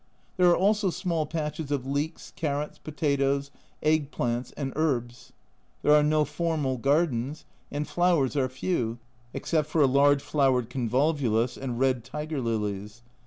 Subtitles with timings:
[0.37, 3.51] There are also small patches of leeks, carrots, potatoes,
[3.83, 5.31] "egg plants," and herbs.
[5.83, 8.97] There are no formal gardens, and flowers are few,
[9.31, 13.03] except for a large flowered convolvulus and red tiger lilies.